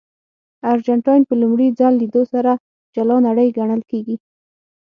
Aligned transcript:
ارجنټاین 0.71 1.21
په 1.29 1.33
لومړي 1.41 1.67
ځل 1.79 1.93
لیدو 2.01 2.21
سره 2.33 2.51
جلا 2.95 3.17
نړۍ 3.27 3.47
ګڼل 3.57 3.81
کېږي. 3.89 4.15